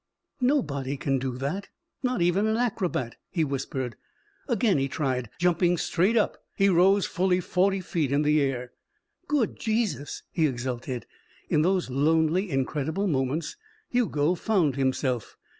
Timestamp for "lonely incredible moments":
11.91-13.57